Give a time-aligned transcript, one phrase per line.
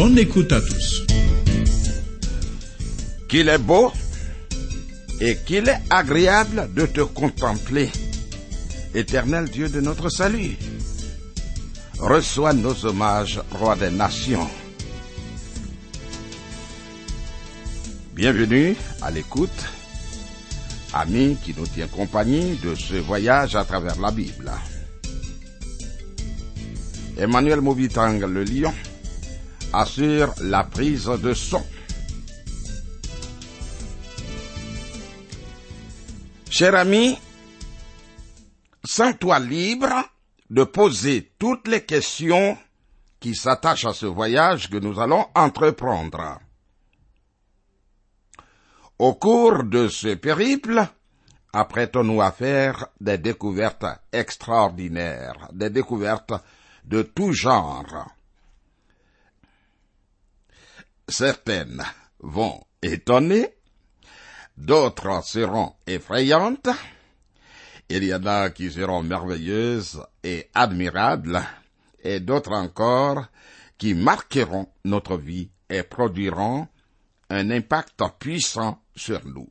[0.00, 1.02] Bonne écoute à tous.
[3.28, 3.92] Qu'il est beau
[5.20, 7.90] et qu'il est agréable de te contempler,
[8.94, 10.56] éternel Dieu de notre salut.
[11.98, 14.48] Reçois nos hommages, roi des nations.
[18.14, 19.50] Bienvenue à l'écoute,
[20.94, 24.50] amis qui nous tient compagnie de ce voyage à travers la Bible.
[27.18, 28.72] Emmanuel Moubitang, le lion,
[29.72, 31.64] assure la prise de son.
[36.50, 37.18] Cher ami,
[38.84, 40.04] sens-toi libre
[40.50, 42.58] de poser toutes les questions
[43.20, 46.40] qui s'attachent à ce voyage que nous allons entreprendre.
[48.98, 50.86] Au cours de ce périple,
[51.52, 56.34] apprêtons-nous à faire des découvertes extraordinaires, des découvertes
[56.84, 58.10] de tout genre.
[61.10, 61.82] Certaines
[62.20, 63.48] vont étonner,
[64.56, 66.68] d'autres seront effrayantes,
[67.88, 71.42] il y en a qui seront merveilleuses et admirables,
[72.04, 73.26] et d'autres encore
[73.76, 76.68] qui marqueront notre vie et produiront
[77.28, 79.50] un impact puissant sur nous.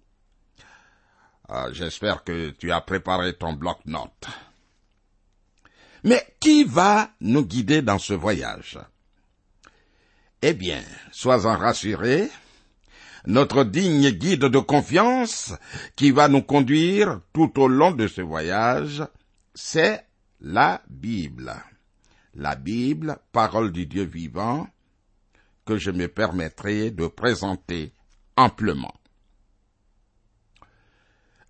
[1.49, 4.27] Ah, J'espère que tu as préparé ton bloc-notes.
[6.05, 8.79] Mais qui va nous guider dans ce voyage?
[10.41, 12.29] Eh bien, sois-en rassuré,
[13.25, 15.53] notre digne guide de confiance
[15.97, 19.03] qui va nous conduire tout au long de ce voyage,
[19.53, 20.05] c'est
[20.39, 21.53] la Bible.
[22.35, 24.67] La Bible, parole du Dieu vivant,
[25.65, 27.91] que je me permettrai de présenter
[28.37, 28.93] amplement.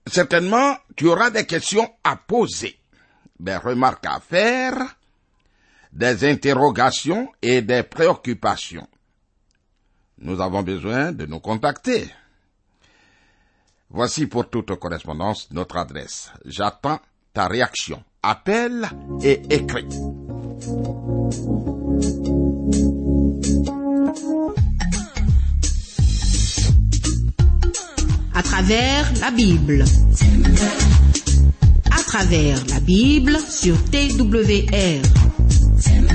[0.08, 2.80] Certainement, tu auras des questions à poser,
[3.40, 4.99] des remarques à faire,
[5.92, 8.88] des interrogations et des préoccupations.
[10.20, 12.10] Nous avons besoin de nous contacter.
[13.90, 16.32] Voici pour toute correspondance notre adresse.
[16.46, 17.00] J'attends
[17.34, 18.04] ta réaction.
[18.22, 18.88] Appel
[19.24, 19.88] et écrit.
[28.40, 29.84] à travers la Bible.
[31.92, 35.59] À travers la Bible sur TWR.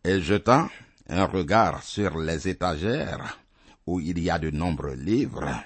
[0.04, 0.68] Et jetant
[1.08, 3.41] un regard sur les étagères
[4.00, 5.64] il y a de nombreux livres,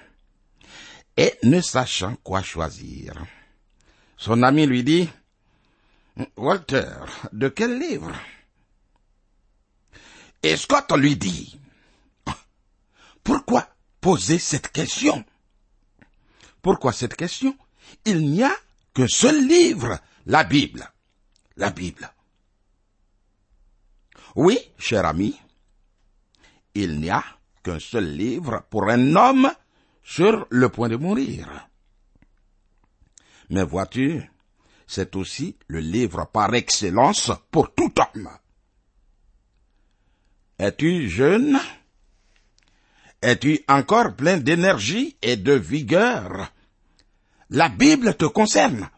[1.16, 3.14] et ne sachant quoi choisir,
[4.16, 5.08] son ami lui dit,
[6.36, 6.94] Walter,
[7.32, 8.12] de quel livre?
[10.42, 11.58] Et Scott lui dit,
[13.22, 13.68] Pourquoi
[14.00, 15.24] poser cette question?
[16.62, 17.56] Pourquoi cette question?
[18.04, 18.52] Il n'y a
[18.94, 20.90] qu'un seul livre, la Bible.
[21.56, 22.10] La Bible.
[24.34, 25.38] Oui, cher ami,
[26.74, 27.24] il n'y a
[27.66, 29.50] qu'un seul livre pour un homme
[30.04, 31.68] sur le point de mourir.
[33.50, 34.22] Mais vois-tu,
[34.86, 38.30] c'est aussi le livre par excellence pour tout homme.
[40.58, 41.58] Es-tu jeune?
[43.20, 46.52] Es-tu encore plein d'énergie et de vigueur?
[47.50, 48.88] La Bible te concerne.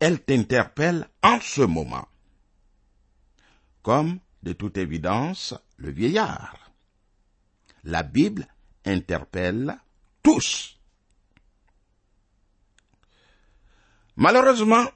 [0.00, 2.08] Elle t'interpelle en ce moment.
[3.82, 6.63] Comme, de toute évidence, le vieillard.
[7.84, 8.46] La Bible
[8.84, 9.78] interpelle
[10.22, 10.78] tous.
[14.16, 14.86] Malheureusement,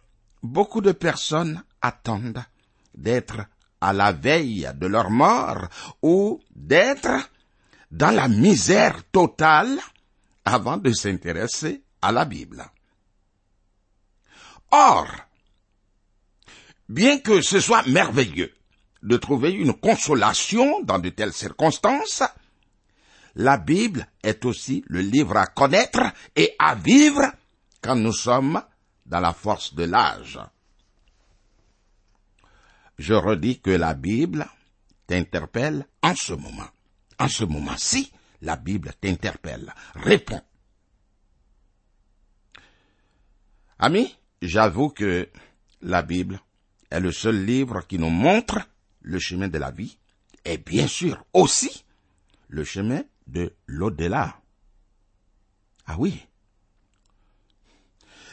[0.43, 2.45] beaucoup de personnes attendent
[2.95, 3.41] d'être
[3.81, 5.69] à la veille de leur mort
[6.03, 7.31] ou d'être
[7.91, 9.79] dans la misère totale
[10.45, 12.65] avant de s'intéresser à la Bible.
[14.71, 15.09] Or,
[16.89, 18.53] bien que ce soit merveilleux
[19.03, 22.23] de trouver une consolation dans de telles circonstances,
[23.35, 26.01] la Bible est aussi le livre à connaître
[26.35, 27.23] et à vivre
[27.81, 28.63] quand nous sommes
[29.07, 30.39] dans la force de l'âge.
[32.99, 34.47] Je redis que la Bible
[35.07, 36.69] t'interpelle en ce moment.
[37.19, 39.73] En ce moment-ci, la Bible t'interpelle.
[39.95, 40.43] Réponds.
[43.79, 45.29] Ami, j'avoue que
[45.83, 46.41] la Bible
[46.91, 48.59] est le seul livre qui nous montre
[49.03, 49.97] le chemin de la vie
[50.45, 51.85] et bien sûr aussi
[52.49, 54.41] le chemin de l'au-delà.
[55.87, 56.27] Ah oui.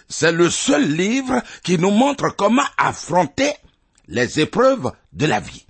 [0.08, 3.54] C'est le seul livre qui nous montre comment affronter
[4.08, 5.66] les épreuves de la vie,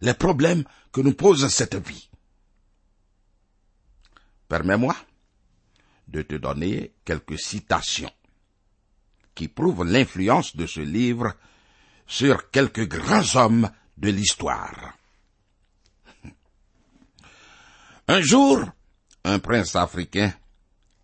[0.00, 2.08] les problèmes que nous pose cette vie.
[4.48, 4.96] Permets-moi
[6.08, 8.10] de te donner quelques citations
[9.34, 11.34] qui prouvent l'influence de ce livre
[12.06, 14.97] sur quelques grands hommes de l'histoire.
[18.10, 18.64] Un jour,
[19.24, 20.32] un prince africain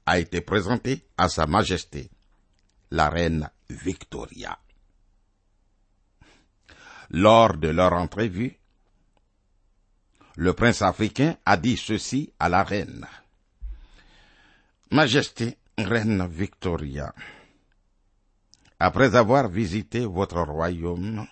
[0.07, 2.11] a été présenté à Sa Majesté,
[2.91, 4.59] la reine Victoria.
[7.11, 8.59] Lors de leur entrevue,
[10.37, 13.07] le prince africain a dit ceci à la reine.
[14.91, 17.15] Majesté, reine Victoria,
[18.79, 21.27] après avoir visité votre royaume,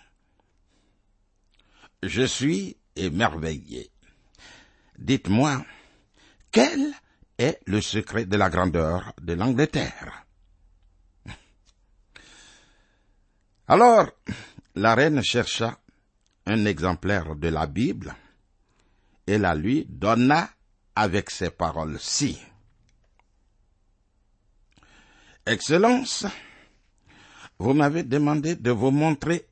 [2.03, 3.92] je suis émerveillé.
[5.03, 5.65] Dites-moi,
[6.49, 6.93] quel
[7.37, 10.25] est le secret de la grandeur de l'Angleterre?
[13.67, 14.09] Alors,
[14.75, 15.77] la reine chercha
[16.45, 18.15] un exemplaire de la Bible
[19.27, 20.49] et la lui donna
[20.95, 22.39] avec ces paroles-ci.
[25.45, 26.25] Excellence,
[27.59, 29.49] vous m'avez demandé de vous montrer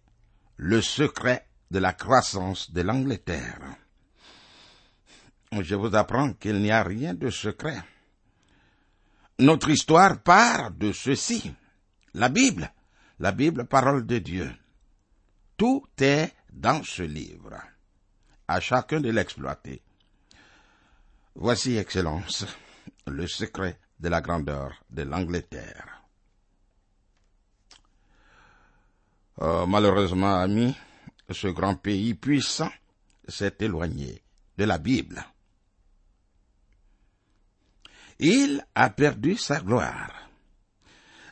[0.55, 3.80] le secret de la croissance de l'Angleterre.
[5.59, 7.83] Je vous apprends qu'il n'y a rien de secret.
[9.39, 11.53] Notre histoire part de ceci.
[12.13, 12.71] La Bible,
[13.19, 14.49] la Bible, parole de Dieu.
[15.57, 17.61] Tout est dans ce livre.
[18.47, 19.81] À chacun de l'exploiter.
[21.35, 22.45] Voici, Excellence,
[23.07, 26.01] le secret de la grandeur de l'Angleterre.
[29.41, 30.75] Euh, malheureusement, ami,
[31.29, 32.71] ce grand pays puissant
[33.27, 34.21] s'est éloigné
[34.57, 35.25] de la Bible.
[38.23, 40.29] Il a perdu sa gloire.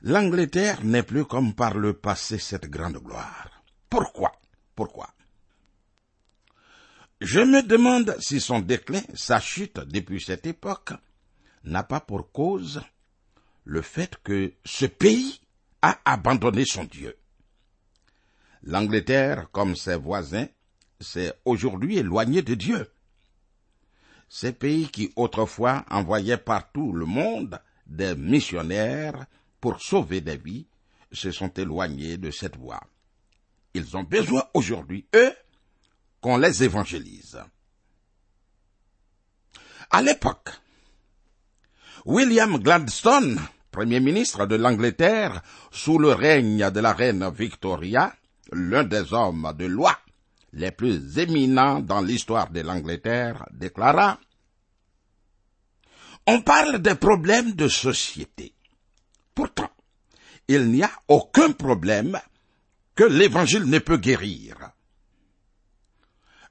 [0.02, 3.62] L'Angleterre n'est plus comme par le passé cette grande gloire.
[3.92, 4.32] Pourquoi?
[4.76, 5.14] Pourquoi?
[7.22, 10.94] Je me demande si son déclin, sa chute depuis cette époque,
[11.64, 12.82] n'a pas pour cause
[13.66, 15.42] le fait que ce pays
[15.84, 17.16] a abandonné son Dieu.
[18.64, 20.48] L'Angleterre, comme ses voisins,
[21.00, 22.90] s'est aujourd'hui éloigné de Dieu.
[24.30, 29.26] Ces pays qui autrefois envoyaient partout le monde des missionnaires
[29.60, 30.68] pour sauver des vies
[31.12, 32.84] se sont éloignés de cette voie.
[33.74, 35.34] Ils ont besoin aujourd'hui, eux,
[36.22, 37.40] qu'on les évangélise.
[39.90, 40.50] À l'époque,
[42.06, 48.14] William Gladstone, Premier ministre de l'Angleterre, sous le règne de la reine Victoria,
[48.52, 49.98] l'un des hommes de loi
[50.54, 54.20] les plus éminents dans l'histoire de l'Angleterre, déclara
[56.28, 58.54] On parle des problèmes de société.
[59.34, 59.72] Pourtant,
[60.48, 62.20] il n'y a aucun problème
[62.96, 64.72] que l'Évangile ne peut guérir.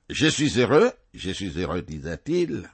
[0.08, 2.68] Je suis heureux, je suis heureux, disait-il,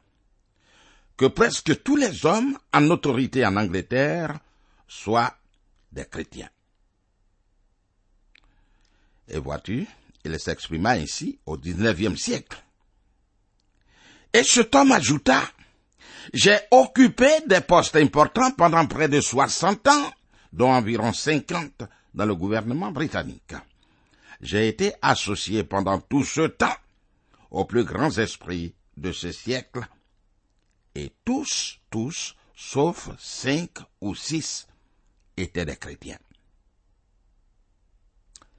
[1.17, 4.39] que presque tous les hommes en autorité en Angleterre
[4.87, 5.35] soient
[5.91, 6.51] des chrétiens.
[9.29, 9.87] Et vois-tu,
[10.25, 12.63] il s'exprima ainsi au XIXe siècle.
[14.33, 15.43] Et cet homme ajouta,
[16.33, 20.13] j'ai occupé des postes importants pendant près de 60 ans,
[20.53, 23.55] dont environ 50 dans le gouvernement britannique.
[24.41, 26.77] J'ai été associé pendant tout ce temps
[27.51, 29.87] aux plus grands esprits de ce siècle,
[30.95, 34.67] et tous, tous, sauf cinq ou six,
[35.37, 36.19] étaient des chrétiens.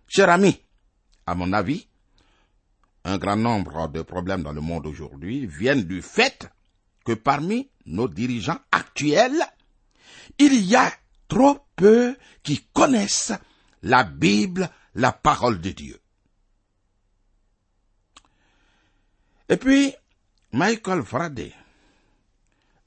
[0.08, 0.62] Cher ami,
[1.26, 1.88] à mon avis,
[3.04, 6.50] un grand nombre de problèmes dans le monde aujourd'hui viennent du fait
[7.06, 9.46] que parmi nos dirigeants actuels,
[10.40, 10.92] il y a
[11.28, 13.34] trop peu qui connaissent
[13.84, 16.00] la Bible, la parole de Dieu.
[19.50, 19.94] Et puis,
[20.52, 21.54] Michael Faraday,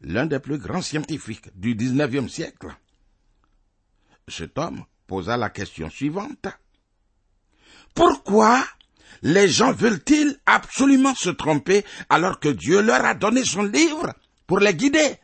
[0.01, 2.75] l'un des plus grands scientifiques du XIXe siècle,
[4.27, 6.49] cet homme posa la question suivante.
[7.99, 8.65] Pourquoi
[9.23, 14.15] les gens veulent-ils absolument se tromper alors que Dieu leur a donné son livre
[14.47, 15.17] pour les guider?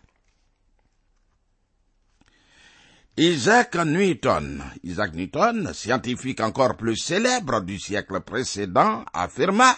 [3.17, 9.77] Isaac Newton, Isaac Newton, scientifique encore plus célèbre du siècle précédent, affirma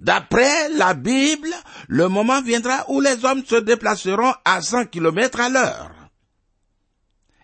[0.00, 1.54] D'après la Bible,
[1.86, 5.95] le moment viendra où les hommes se déplaceront à 100 km à l'heure.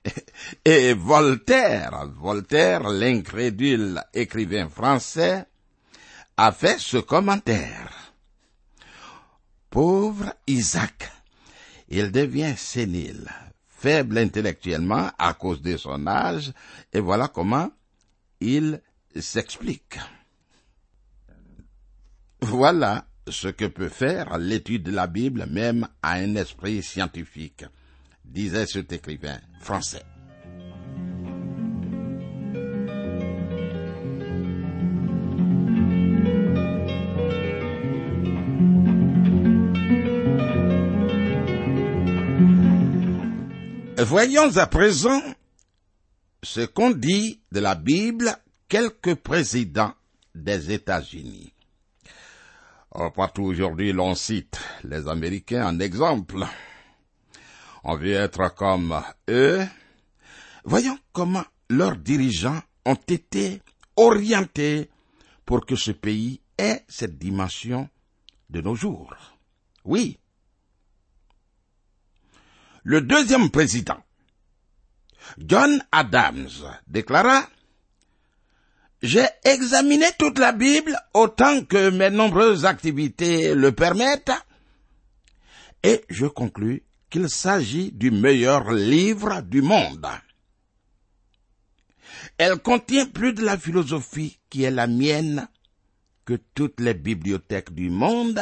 [0.65, 5.45] Et Voltaire, Voltaire, l'incrédule écrivain français,
[6.37, 8.15] a fait ce commentaire.
[9.71, 11.11] Pauvre Isaac,
[11.89, 13.31] il devient sénile,
[13.69, 16.53] faible intellectuellement à cause de son âge,
[16.93, 17.71] et voilà comment
[18.41, 18.81] il
[19.19, 19.99] s'explique.
[22.41, 27.65] Voilà ce que peut faire l'étude de la Bible même à un esprit scientifique,
[28.33, 30.03] disait cet écrivain français.
[43.99, 45.23] Voyons à présent
[46.43, 48.35] ce qu'ont dit de la Bible
[48.69, 49.95] quelques présidents
[50.35, 51.53] des États-Unis.
[53.15, 56.45] Partout aujourd'hui, l'on cite les Américains en exemple.
[57.85, 59.67] On veut être comme eux.
[60.65, 63.61] Voyons comment leurs dirigeants ont été
[63.97, 64.91] orientés
[65.45, 67.89] pour que ce pays ait cette dimension
[68.51, 69.15] de nos jours.
[69.85, 70.19] Oui,
[72.85, 73.99] le deuxième président,
[75.39, 76.49] John Adams,
[76.89, 77.49] déclara
[79.03, 84.33] J'ai examiné toute la Bible autant que mes nombreuses activités le permettent,
[85.85, 86.83] et je conclus
[87.13, 90.09] qu'il s'agit du meilleur livre du monde.
[92.39, 95.47] Elle contient plus de la philosophie qui est la mienne
[96.25, 98.41] que toutes les bibliothèques du monde.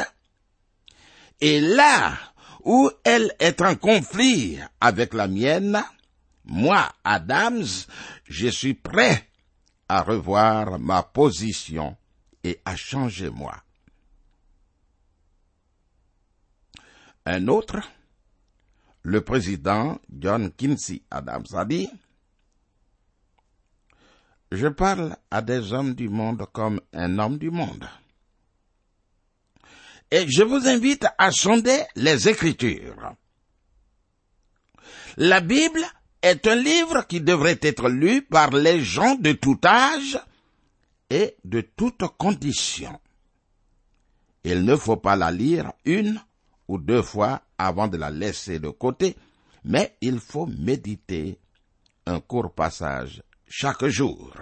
[1.41, 2.17] Et là
[2.63, 5.83] où elle est en conflit avec la mienne,
[6.45, 7.67] moi, Adams,
[8.29, 9.27] je suis prêt
[9.89, 11.97] à revoir ma position
[12.45, 13.55] et à changer moi.
[17.25, 17.81] Un autre,
[19.03, 21.89] le président John Kinsey Adams a dit,
[24.51, 27.87] je parle à des hommes du monde comme un homme du monde.
[30.11, 33.13] Et je vous invite à sonder les Écritures.
[35.17, 35.81] La Bible
[36.21, 40.19] est un livre qui devrait être lu par les gens de tout âge
[41.09, 42.99] et de toutes conditions.
[44.43, 46.21] Il ne faut pas la lire une
[46.67, 49.15] ou deux fois avant de la laisser de côté,
[49.63, 51.39] mais il faut méditer
[52.05, 54.33] un court passage chaque jour.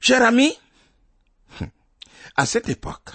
[0.00, 0.52] Cher ami,
[2.36, 3.10] à cette époque,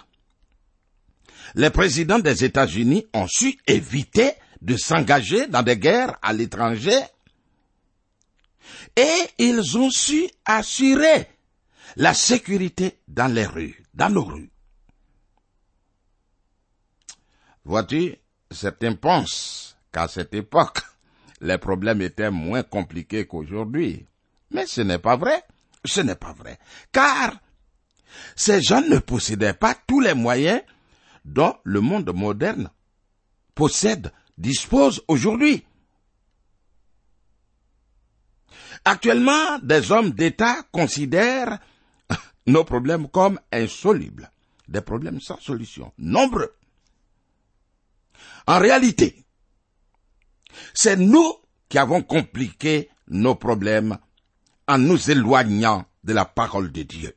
[1.55, 6.99] les présidents des États-Unis ont su éviter de s'engager dans des guerres à l'étranger
[8.95, 11.27] et ils ont su assurer
[11.95, 14.51] la sécurité dans les rues, dans nos rues.
[17.65, 18.15] Vois-tu,
[18.49, 20.79] certains pensent qu'à cette époque,
[21.41, 24.05] les problèmes étaient moins compliqués qu'aujourd'hui.
[24.51, 25.43] Mais ce n'est pas vrai.
[25.85, 26.59] Ce n'est pas vrai.
[26.91, 27.33] Car
[28.35, 30.61] ces gens ne possédaient pas tous les moyens
[31.25, 32.69] dont le monde moderne
[33.55, 35.65] possède, dispose aujourd'hui.
[38.85, 41.59] Actuellement, des hommes d'État considèrent
[42.47, 44.31] nos problèmes comme insolubles,
[44.67, 46.53] des problèmes sans solution, nombreux.
[48.47, 49.25] En réalité,
[50.73, 51.35] c'est nous
[51.69, 53.97] qui avons compliqué nos problèmes
[54.67, 57.15] en nous éloignant de la parole de Dieu.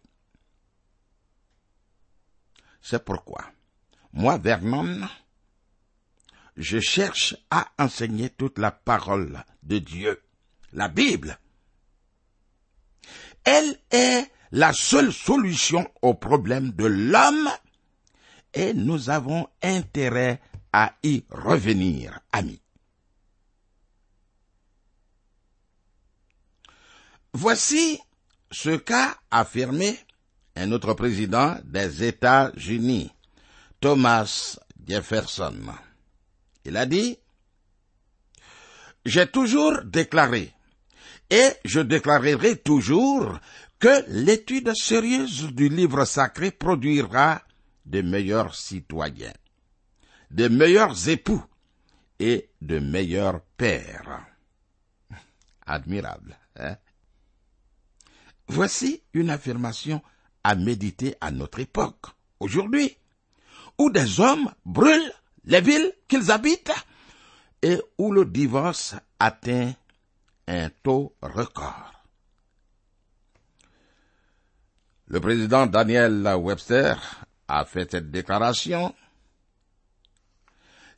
[2.83, 3.45] C'est pourquoi,
[4.13, 5.09] moi, Vernon,
[6.57, 10.23] je cherche à enseigner toute la parole de Dieu,
[10.73, 11.39] la Bible.
[13.45, 17.49] Elle est la seule solution au problème de l'homme
[18.53, 20.41] et nous avons intérêt
[20.77, 22.61] à y revenir, amis.
[27.33, 28.01] Voici
[28.51, 29.97] ce qu'a affirmé
[30.57, 33.13] un autre président des États-Unis,
[33.79, 35.55] Thomas Jefferson.
[36.65, 37.19] Il a dit,
[39.05, 40.53] J'ai toujours déclaré,
[41.31, 43.39] et je déclarerai toujours,
[43.79, 47.43] que l'étude sérieuse du livre sacré produira
[47.87, 49.35] de meilleurs citoyens,
[50.35, 51.43] de meilleurs époux
[52.19, 54.27] et de meilleurs pères.
[55.65, 56.37] Admirable.
[56.57, 56.77] Hein?
[58.49, 60.03] Voici une affirmation
[60.43, 62.07] à méditer à notre époque,
[62.41, 62.97] aujourd'hui,
[63.79, 65.13] où des hommes brûlent
[65.45, 66.73] les villes qu'ils habitent
[67.63, 69.73] et où le divorce atteint
[70.49, 71.93] un taux record.
[75.07, 76.97] Le président Daniel Webster
[77.47, 78.95] a fait cette déclaration.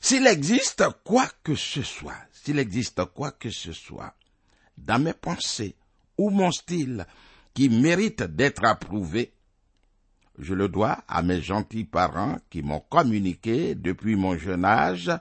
[0.07, 4.15] S'il existe quoi que ce soit, s'il existe quoi que ce soit,
[4.77, 5.75] dans mes pensées
[6.17, 7.05] ou mon style
[7.53, 9.33] qui mérite d'être approuvé,
[10.39, 15.11] je le dois à mes gentils parents qui m'ont communiqué depuis mon jeune âge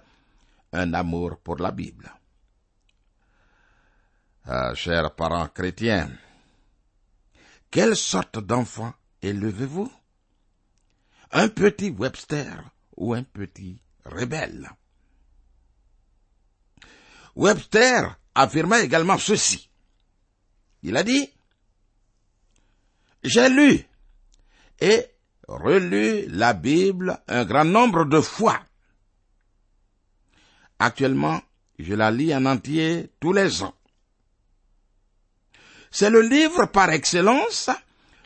[0.72, 2.08] un amour pour la Bible.
[4.44, 6.12] Ah, chers parents chrétiens,
[7.72, 9.92] quelle sorte d'enfant élevez-vous?
[11.32, 12.62] Un petit Webster
[12.96, 14.70] ou un petit rebelle
[17.36, 19.68] Webster affirma également ceci.
[20.82, 21.30] Il a dit,
[23.22, 23.84] J'ai lu
[24.80, 25.06] et
[25.46, 28.58] relu la Bible un grand nombre de fois.
[30.78, 31.40] Actuellement,
[31.78, 33.74] je la lis en entier tous les ans.
[35.90, 37.70] C'est le livre par excellence,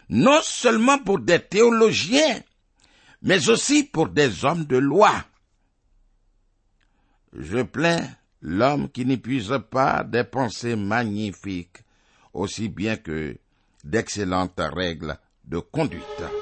[0.08, 2.42] non seulement pour des théologiens,
[3.22, 5.24] mais aussi pour des hommes de loi.
[7.32, 8.08] Je plains
[8.42, 11.78] l'homme qui n'épuise pas des pensées magnifiques,
[12.32, 13.36] aussi bien que
[13.84, 16.39] d'excellentes règles de conduite.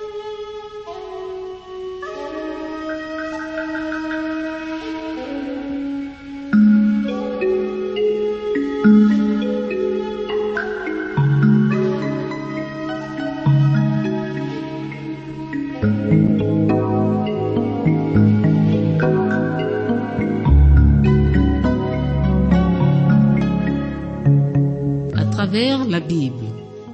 [25.39, 26.47] Travers la Bible,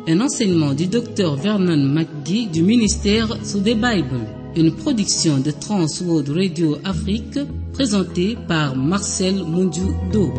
[0.07, 4.21] un enseignement du docteur Vernon McGee du ministère sous des Bible,
[4.55, 7.39] une production de Trans World Radio Afrique
[7.73, 10.35] présentée par Marcel Mundiu-Do.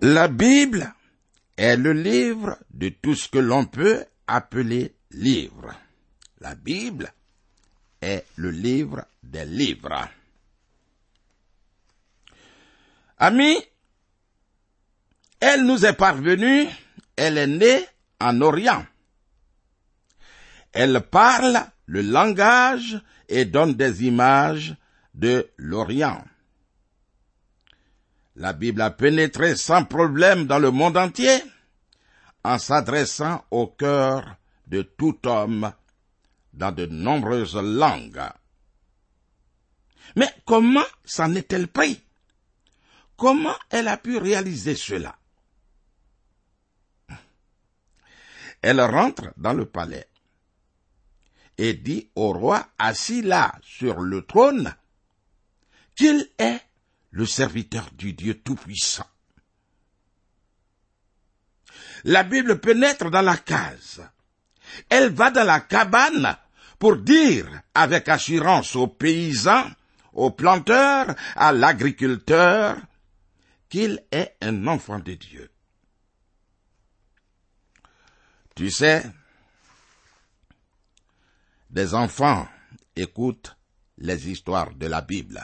[0.00, 0.94] La Bible
[1.56, 5.74] est le livre de tout ce que l'on peut appeler livre.
[6.40, 7.12] La Bible
[8.00, 10.08] est le livre des livres.
[13.18, 13.58] Amis,
[15.40, 16.66] elle nous est parvenue,
[17.16, 17.84] elle est née
[18.20, 18.84] en Orient.
[20.72, 24.74] Elle parle le langage et donne des images
[25.14, 26.24] de l'Orient.
[28.36, 31.42] La Bible a pénétré sans problème dans le monde entier
[32.44, 34.36] en s'adressant au cœur
[34.68, 35.72] de tout homme
[36.58, 38.28] dans de nombreuses langues.
[40.16, 42.02] Mais comment s'en est-elle pris?
[43.16, 45.16] Comment elle a pu réaliser cela?
[48.60, 50.08] Elle rentre dans le palais
[51.58, 54.74] et dit au roi assis là sur le trône
[55.94, 56.60] qu'il est
[57.10, 59.06] le serviteur du Dieu Tout-Puissant.
[62.04, 64.08] La Bible pénètre dans la case.
[64.88, 66.36] Elle va dans la cabane
[66.78, 69.70] pour dire avec assurance aux paysans,
[70.12, 72.76] aux planteurs, à l'agriculteur,
[73.68, 75.50] qu'il est un enfant de Dieu.
[78.54, 79.04] Tu sais,
[81.70, 82.48] des enfants
[82.96, 83.56] écoutent
[83.98, 85.40] les histoires de la Bible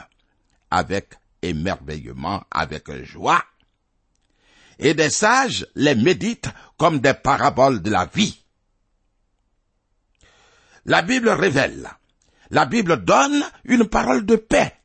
[0.71, 3.43] avec émerveillement, avec joie,
[4.79, 8.44] et des sages les méditent comme des paraboles de la vie.
[10.85, 11.89] La Bible révèle,
[12.51, 14.75] la Bible donne une parole de paix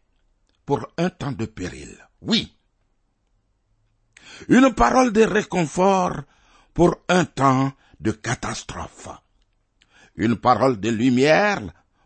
[0.64, 1.94] pour un temps de péril.
[2.22, 2.56] Oui.
[4.48, 6.22] Une parole de réconfort
[6.72, 9.08] pour un temps de catastrophe.
[10.16, 11.60] Une parole de lumière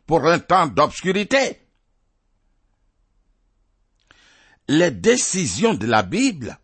[0.07, 1.61] pour un temps d'obscurité.
[4.67, 6.59] Les décisions de la Bible,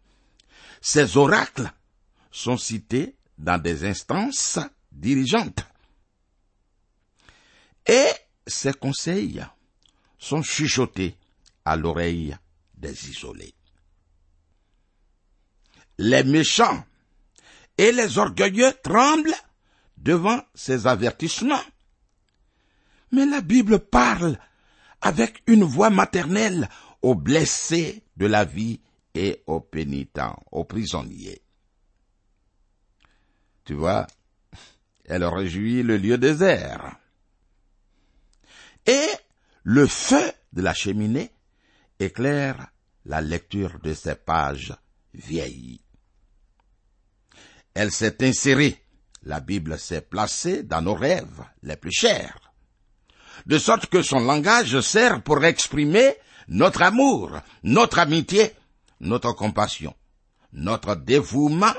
[0.80, 1.70] ces oracles,
[2.32, 4.58] sont cités dans des instances
[4.90, 5.69] dirigeantes.
[7.90, 8.12] Et
[8.46, 9.44] ces conseils
[10.16, 11.16] sont chuchotés
[11.64, 12.36] à l'oreille
[12.76, 13.52] des isolés.
[15.98, 16.84] Les méchants
[17.76, 19.34] et les orgueilleux tremblent
[19.96, 21.64] devant ces avertissements.
[23.10, 24.38] Mais la Bible parle
[25.00, 26.68] avec une voix maternelle
[27.02, 28.78] aux blessés de la vie
[29.14, 31.42] et aux pénitents, aux prisonniers.
[33.64, 34.06] Tu vois,
[35.06, 36.99] elle réjouit le lieu désert.
[38.86, 39.08] Et
[39.62, 41.30] le feu de la cheminée
[41.98, 42.68] éclaire
[43.04, 44.74] la lecture de ces pages
[45.14, 45.80] vieillies.
[47.74, 48.82] Elle s'est insérée,
[49.22, 52.52] la Bible s'est placée dans nos rêves les plus chers,
[53.46, 56.14] de sorte que son langage sert pour exprimer
[56.48, 58.52] notre amour, notre amitié,
[59.00, 59.94] notre compassion,
[60.52, 61.74] notre dévouement,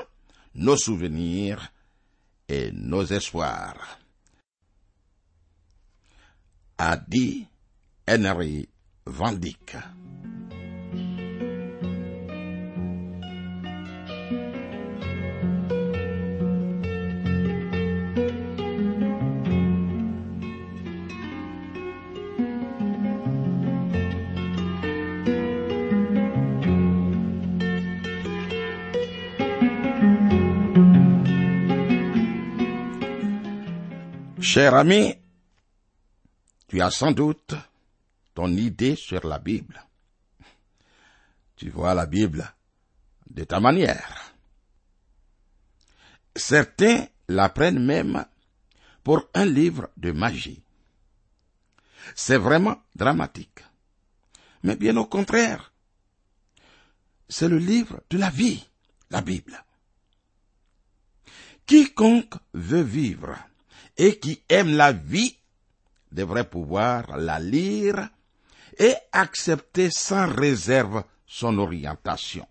[0.54, 1.72] nos souvenirs
[2.48, 3.98] et nos espoirs.
[6.82, 7.46] A dit
[8.04, 8.66] Henry
[9.04, 9.76] Van Dyck.
[34.40, 35.21] Cher ami,
[36.72, 37.54] tu as sans doute
[38.32, 39.84] ton idée sur la Bible.
[41.54, 42.50] Tu vois la Bible
[43.28, 44.32] de ta manière.
[46.34, 48.24] Certains la prennent même
[49.04, 50.62] pour un livre de magie.
[52.14, 53.60] C'est vraiment dramatique.
[54.62, 55.74] Mais bien au contraire,
[57.28, 58.64] c'est le livre de la vie,
[59.10, 59.62] la Bible.
[61.66, 63.36] Quiconque veut vivre
[63.98, 65.36] et qui aime la vie
[66.12, 68.08] devrait pouvoir la lire
[68.78, 72.46] et accepter sans réserve son orientation.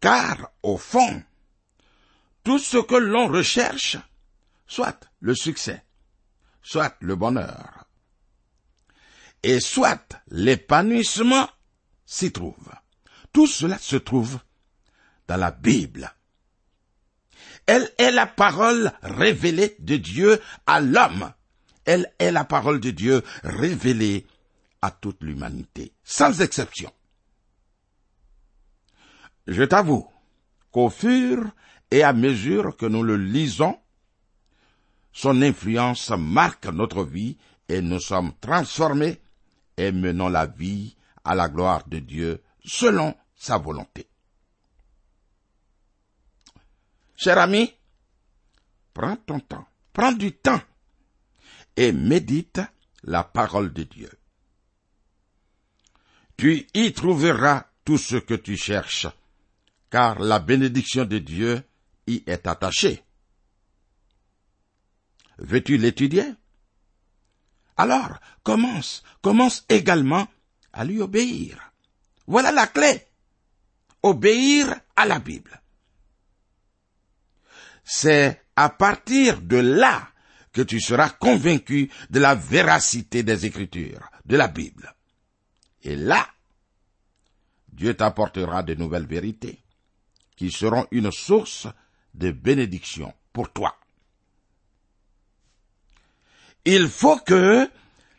[0.00, 1.22] Car, au fond,
[2.44, 3.96] tout ce que l'on recherche,
[4.66, 5.84] soit le succès,
[6.62, 7.84] soit le bonheur,
[9.42, 11.48] et soit l'épanouissement
[12.04, 12.72] s'y trouve.
[13.32, 14.38] Tout cela se trouve
[15.28, 16.12] dans la Bible.
[17.66, 21.32] Elle est la parole révélée de Dieu à l'homme.
[21.84, 24.26] Elle est la parole de Dieu révélée
[24.80, 26.92] à toute l'humanité, sans exception.
[29.46, 30.08] Je t'avoue
[30.70, 31.50] qu'au fur
[31.90, 33.78] et à mesure que nous le lisons,
[35.12, 37.36] son influence marque notre vie
[37.68, 39.20] et nous sommes transformés
[39.76, 44.08] et menons la vie à la gloire de Dieu selon sa volonté.
[47.16, 47.72] Cher ami,
[48.94, 50.60] prends ton temps, prends du temps
[51.76, 52.60] et médite
[53.02, 54.10] la parole de Dieu.
[56.36, 59.06] Tu y trouveras tout ce que tu cherches,
[59.90, 61.62] car la bénédiction de Dieu
[62.06, 63.02] y est attachée.
[65.38, 66.34] Veux-tu l'étudier?
[67.76, 70.28] Alors, commence, commence également
[70.72, 71.72] à lui obéir.
[72.26, 73.06] Voilà la clé.
[74.02, 75.60] Obéir à la Bible.
[77.84, 80.11] C'est à partir de là
[80.52, 84.94] que tu seras convaincu de la véracité des Écritures, de la Bible.
[85.82, 86.28] Et là,
[87.68, 89.62] Dieu t'apportera de nouvelles vérités
[90.36, 91.66] qui seront une source
[92.14, 93.76] de bénédiction pour toi.
[96.64, 97.68] Il faut que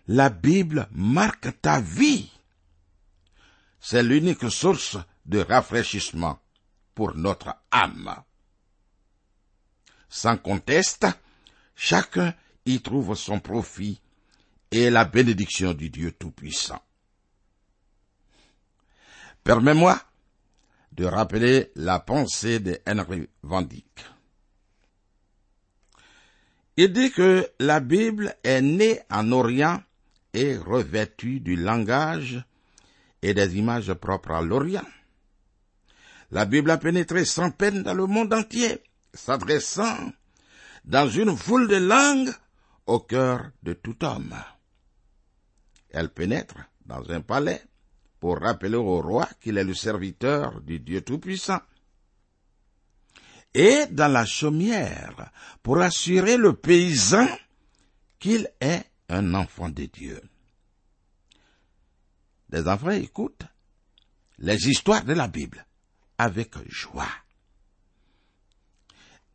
[0.08, 2.30] la Bible marque ta vie.
[3.80, 6.40] C'est l'unique source de rafraîchissement
[6.96, 8.24] pour notre âme.
[10.10, 11.08] Sans conteste,
[11.76, 12.34] chacun
[12.66, 14.02] y trouve son profit
[14.72, 16.82] et la bénédiction du Dieu Tout-Puissant.
[19.44, 20.02] Permets-moi
[20.94, 24.06] de rappeler la pensée de Henry Van Dyck.
[26.78, 29.82] Il dit que la Bible est née en Orient
[30.34, 32.44] et revêtue du langage
[33.22, 34.86] et des images propres à l'Orient.
[36.32, 38.82] La Bible a pénétré sans peine dans le monde entier,
[39.14, 40.12] s'adressant
[40.84, 42.34] dans une foule de langues
[42.86, 44.36] au cœur de tout homme.
[45.90, 47.62] Elle pénètre dans un palais
[48.20, 51.62] pour rappeler au roi qu'il est le serviteur du Dieu Tout-Puissant
[53.54, 57.28] et dans la chaumière pour assurer le paysan
[58.20, 60.22] qu'il est un enfant de Dieu.
[62.50, 63.46] Les enfants écoutent
[64.40, 65.66] les histoires de la Bible
[66.18, 67.08] avec joie.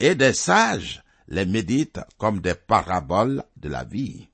[0.01, 4.29] Et des sages les méditent comme des paraboles de la vie.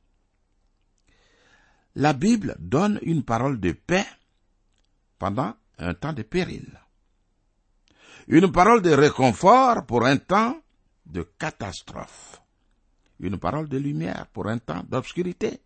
[1.96, 4.06] La Bible donne une parole de paix
[5.18, 6.66] pendant un temps de péril
[8.28, 10.58] une parole de réconfort pour un temps
[11.06, 12.40] de catastrophe,
[13.20, 15.60] une parole de lumière pour un temps d'obscurité.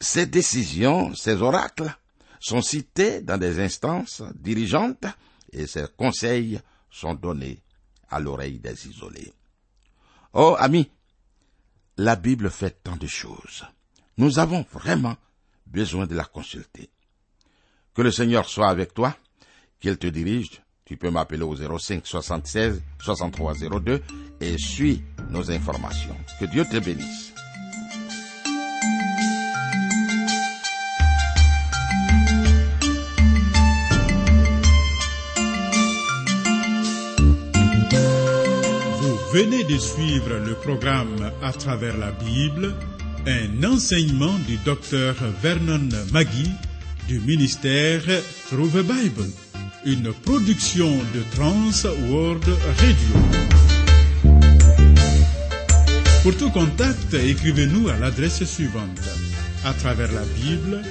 [0.00, 1.92] Ces décisions, ces oracles,
[2.40, 5.06] sont cités dans des instances dirigeantes
[5.52, 7.60] et ces conseils sont donnés
[8.10, 9.32] à l'oreille des isolés.
[10.32, 10.90] Oh, amis,
[11.96, 13.64] la Bible fait tant de choses.
[14.16, 15.16] Nous avons vraiment
[15.66, 16.90] besoin de la consulter.
[17.94, 19.16] Que le Seigneur soit avec toi
[19.80, 24.02] qu'il te dirige, tu peux m'appeler au 05 76 63 02
[24.40, 26.16] et suis nos informations.
[26.40, 27.34] Que Dieu te bénisse.
[39.38, 42.74] Venez de suivre le programme À travers la Bible,
[43.24, 46.50] un enseignement du docteur Vernon Magui
[47.06, 48.02] du ministère
[48.48, 49.30] Through the Bible
[49.84, 52.44] une production de Trans World
[52.80, 53.14] Radio.
[56.24, 59.00] Pour tout contact, écrivez-nous à l'adresse suivante.
[59.64, 60.82] À travers la Bible,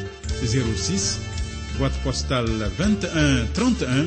[0.42, 1.20] 06,
[1.80, 4.06] boîte postale 21 31,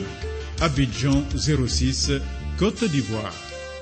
[0.62, 2.12] Abidjan 06,
[2.56, 3.49] Côte d'Ivoire.